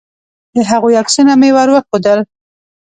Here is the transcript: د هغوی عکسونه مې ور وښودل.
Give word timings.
د 0.55 0.57
هغوی 0.69 0.93
عکسونه 1.01 1.33
مې 1.41 1.49
ور 1.55 1.67
وښودل. 1.71 2.19